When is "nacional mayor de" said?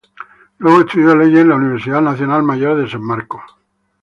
2.01-2.89